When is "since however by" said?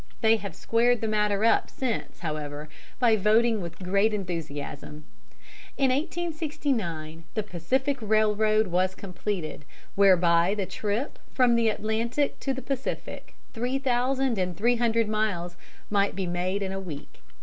1.69-3.15